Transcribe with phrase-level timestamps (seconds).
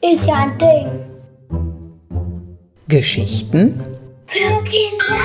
[0.00, 0.88] Ist ja ein Ding.
[2.86, 3.80] Geschichten
[4.26, 5.20] Für Kinder.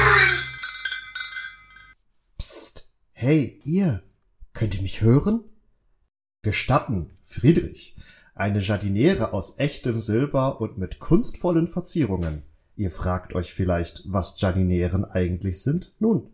[2.40, 2.90] Psst.
[3.12, 4.02] Hey, ihr.
[4.54, 5.44] Könnt ihr mich hören?
[6.42, 7.96] Gestatten, Friedrich.
[8.34, 12.42] Eine Jardiniere aus echtem Silber und mit kunstvollen Verzierungen.
[12.76, 15.94] Ihr fragt euch vielleicht, was Jardinieren eigentlich sind?
[16.00, 16.32] Nun,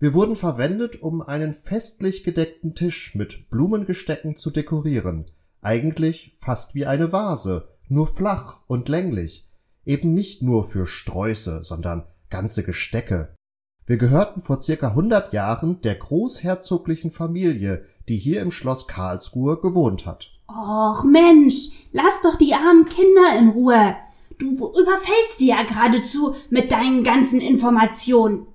[0.00, 5.26] wir wurden verwendet, um einen festlich gedeckten Tisch mit Blumengestecken zu dekorieren.
[5.60, 9.48] Eigentlich fast wie eine Vase, nur flach und länglich.
[9.84, 13.34] Eben nicht nur für Sträuße, sondern ganze Gestecke.
[13.86, 20.06] Wir gehörten vor circa 100 Jahren der großherzoglichen Familie, die hier im Schloss Karlsruhe gewohnt
[20.06, 20.30] hat.
[20.48, 23.96] Och Mensch, lass doch die armen Kinder in Ruhe.
[24.38, 28.46] Du überfällst sie ja geradezu mit deinen ganzen Informationen.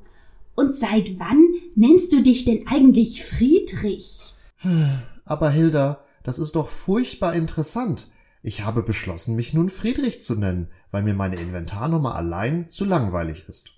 [0.55, 4.33] Und seit wann nennst du dich denn eigentlich Friedrich?
[5.25, 8.09] Aber Hilda, das ist doch furchtbar interessant.
[8.41, 13.45] Ich habe beschlossen, mich nun Friedrich zu nennen, weil mir meine Inventarnummer allein zu langweilig
[13.47, 13.71] ist.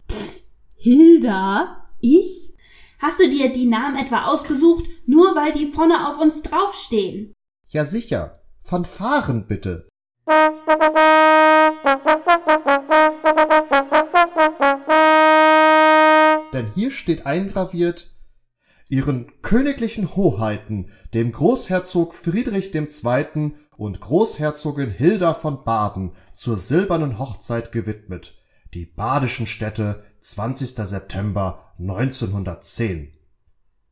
[0.73, 1.87] Hilda?
[1.99, 2.53] Ich?
[2.99, 7.33] Hast du dir die Namen etwa ausgesucht, nur weil die vorne auf uns draufstehen?
[7.67, 8.41] Ja sicher.
[8.59, 9.87] Fanfaren bitte.
[16.75, 18.15] hier steht eingraviert
[18.87, 23.53] Ihren königlichen Hoheiten, dem Großherzog Friedrich II.
[23.77, 28.37] und Großherzogin Hilda von Baden zur silbernen Hochzeit gewidmet.
[28.75, 30.75] Die badischen Städte, 20.
[30.75, 33.11] September 1910.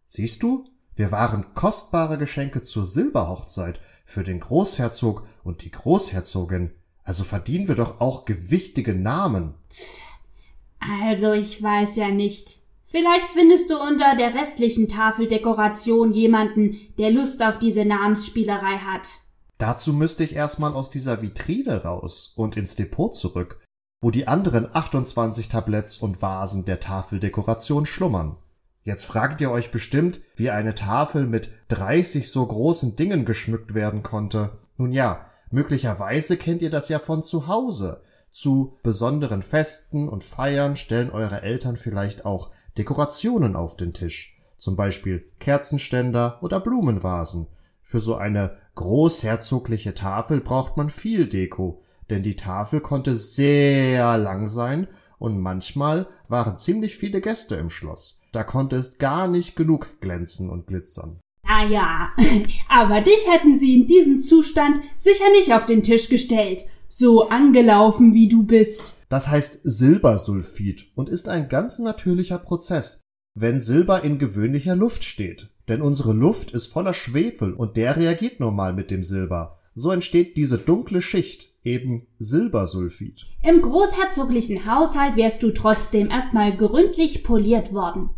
[0.05, 6.71] Siehst du, wir waren kostbare Geschenke zur Silberhochzeit für den Großherzog und die Großherzogin,
[7.03, 9.55] also verdienen wir doch auch gewichtige Namen.
[10.79, 12.62] Also, ich weiß ja nicht.
[12.93, 19.07] Vielleicht findest du unter der restlichen Tafeldekoration jemanden, der Lust auf diese Namensspielerei hat.
[19.57, 23.59] Dazu müsste ich erstmal aus dieser Vitrine raus und ins Depot zurück,
[23.99, 28.37] wo die anderen 28 Tabletts und Vasen der Tafeldekoration schlummern.
[28.83, 34.03] Jetzt fragt ihr euch bestimmt, wie eine Tafel mit 30 so großen Dingen geschmückt werden
[34.03, 34.59] konnte.
[34.77, 38.03] Nun ja, möglicherweise kennt ihr das ja von zu Hause.
[38.29, 44.37] Zu besonderen Festen und Feiern stellen eure Eltern vielleicht auch Dekorationen auf den Tisch.
[44.57, 47.47] Zum Beispiel Kerzenständer oder Blumenvasen.
[47.81, 54.47] Für so eine großherzogliche Tafel braucht man viel Deko, denn die Tafel konnte sehr lang
[54.47, 54.87] sein
[55.19, 58.21] und manchmal waren ziemlich viele Gäste im Schloss.
[58.31, 61.19] Da konnte es gar nicht genug glänzen und glitzern.
[61.45, 62.09] Ah ja,
[62.69, 66.65] aber dich hätten sie in diesem Zustand sicher nicht auf den Tisch gestellt.
[66.95, 68.93] So angelaufen wie du bist.
[69.09, 73.01] Das heißt Silbersulfid und ist ein ganz natürlicher Prozess,
[73.33, 75.49] wenn Silber in gewöhnlicher Luft steht.
[75.67, 79.57] Denn unsere Luft ist voller Schwefel und der reagiert normal mit dem Silber.
[79.73, 83.25] So entsteht diese dunkle Schicht, eben Silbersulfid.
[83.43, 88.11] Im großherzoglichen Haushalt wärst du trotzdem erstmal gründlich poliert worden.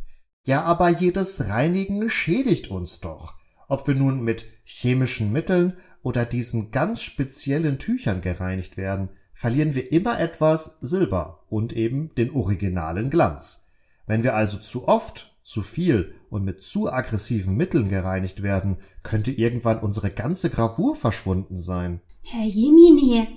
[0.46, 3.35] Ja, aber jedes Reinigen schädigt uns doch.
[3.68, 9.92] Ob wir nun mit chemischen Mitteln oder diesen ganz speziellen Tüchern gereinigt werden, verlieren wir
[9.92, 13.68] immer etwas Silber und eben den originalen Glanz.
[14.08, 19.32] Wenn wir also zu oft, zu viel und mit zu aggressiven Mitteln gereinigt werden, könnte
[19.32, 22.02] irgendwann unsere ganze Gravur verschwunden sein.
[22.22, 23.28] Herr Jemine,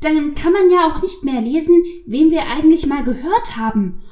[0.00, 4.02] dann kann man ja auch nicht mehr lesen, wen wir eigentlich mal gehört haben.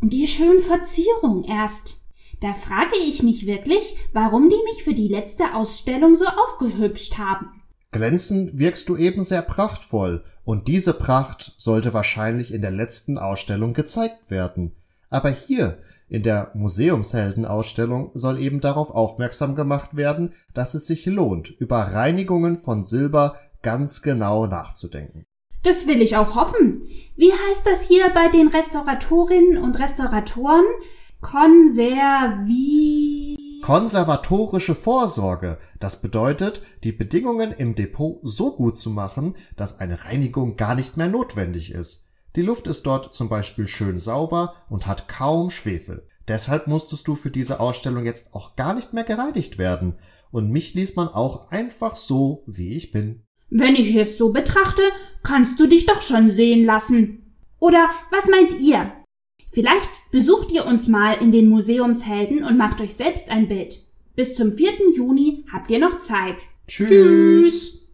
[0.00, 2.03] Und die schönen Verzierungen erst.
[2.40, 7.62] Da frage ich mich wirklich, warum die mich für die letzte Ausstellung so aufgehübscht haben.
[7.92, 13.72] Glänzend wirkst du eben sehr prachtvoll, und diese Pracht sollte wahrscheinlich in der letzten Ausstellung
[13.72, 14.72] gezeigt werden.
[15.10, 15.78] Aber hier,
[16.08, 22.56] in der Museumsheldenausstellung, soll eben darauf aufmerksam gemacht werden, dass es sich lohnt, über Reinigungen
[22.56, 25.24] von Silber ganz genau nachzudenken.
[25.62, 26.80] Das will ich auch hoffen.
[27.16, 30.66] Wie heißt das hier bei den Restauratorinnen und Restauratoren?
[31.24, 32.84] Konservi.
[33.62, 35.56] Konservatorische Vorsorge.
[35.80, 40.98] Das bedeutet, die Bedingungen im Depot so gut zu machen, dass eine Reinigung gar nicht
[40.98, 42.10] mehr notwendig ist.
[42.36, 46.06] Die Luft ist dort zum Beispiel schön sauber und hat kaum Schwefel.
[46.28, 49.94] Deshalb musstest du für diese Ausstellung jetzt auch gar nicht mehr gereinigt werden.
[50.30, 53.22] Und mich ließ man auch einfach so, wie ich bin.
[53.48, 54.82] Wenn ich es so betrachte,
[55.22, 57.34] kannst du dich doch schon sehen lassen.
[57.60, 58.92] Oder was meint ihr?
[59.54, 63.78] Vielleicht besucht ihr uns mal in den Museumshelden und macht euch selbst ein Bild.
[64.16, 64.72] Bis zum 4.
[64.96, 66.46] Juni habt ihr noch Zeit.
[66.66, 66.88] Tschüss.
[66.88, 67.86] Tschüss.